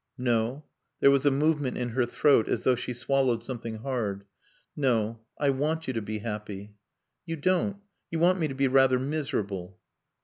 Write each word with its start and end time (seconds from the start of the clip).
"No." 0.17 0.65
There 0.99 1.11
was 1.11 1.27
a 1.27 1.29
movement 1.29 1.77
in 1.77 1.89
her 1.89 2.07
throat 2.07 2.49
as 2.49 2.63
though 2.63 2.73
she 2.73 2.91
swallowed 2.91 3.43
something 3.43 3.75
hard. 3.77 4.23
"No. 4.75 5.19
I 5.39 5.51
want 5.51 5.85
you 5.87 5.93
to 5.93 6.01
be 6.01 6.17
happy." 6.17 6.73
"You 7.27 7.35
don't. 7.35 7.77
You 8.09 8.17
want 8.17 8.39
me 8.39 8.47
to 8.47 8.55
be 8.55 8.67
rather 8.67 8.97
miserable." 8.97 9.77